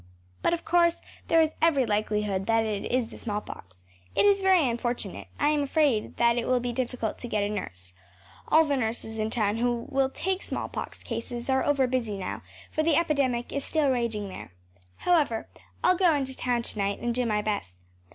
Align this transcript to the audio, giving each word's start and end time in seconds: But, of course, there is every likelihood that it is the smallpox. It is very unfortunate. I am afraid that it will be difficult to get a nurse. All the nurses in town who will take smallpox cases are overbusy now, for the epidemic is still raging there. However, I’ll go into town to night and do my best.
But, 0.41 0.55
of 0.55 0.65
course, 0.65 0.99
there 1.27 1.41
is 1.41 1.51
every 1.61 1.85
likelihood 1.85 2.47
that 2.47 2.63
it 2.65 2.91
is 2.91 3.05
the 3.05 3.19
smallpox. 3.19 3.85
It 4.15 4.25
is 4.25 4.41
very 4.41 4.67
unfortunate. 4.67 5.27
I 5.39 5.49
am 5.49 5.61
afraid 5.61 6.17
that 6.17 6.39
it 6.39 6.47
will 6.47 6.59
be 6.59 6.73
difficult 6.73 7.19
to 7.19 7.27
get 7.27 7.43
a 7.43 7.49
nurse. 7.49 7.93
All 8.47 8.63
the 8.65 8.75
nurses 8.77 9.19
in 9.19 9.29
town 9.29 9.57
who 9.57 9.85
will 9.91 10.09
take 10.09 10.41
smallpox 10.41 11.03
cases 11.03 11.51
are 11.51 11.63
overbusy 11.63 12.17
now, 12.17 12.41
for 12.71 12.81
the 12.81 12.95
epidemic 12.95 13.53
is 13.53 13.63
still 13.63 13.89
raging 13.91 14.27
there. 14.29 14.53
However, 14.95 15.47
I’ll 15.83 15.97
go 15.97 16.15
into 16.15 16.35
town 16.35 16.63
to 16.63 16.79
night 16.79 16.97
and 16.99 17.13
do 17.13 17.23
my 17.27 17.43
best. 17.43 17.77